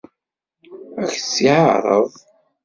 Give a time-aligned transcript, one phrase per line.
[1.01, 2.09] Ad k-tt-yeɛṛeḍ?